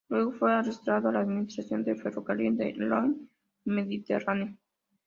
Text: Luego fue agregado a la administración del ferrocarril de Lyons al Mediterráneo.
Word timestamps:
Luego 0.09 0.31
fue 0.31 0.51
agregado 0.51 1.09
a 1.09 1.11
la 1.11 1.19
administración 1.19 1.83
del 1.83 2.01
ferrocarril 2.01 2.57
de 2.57 2.73
Lyons 2.73 3.17
al 3.19 3.29
Mediterráneo. 3.71 4.57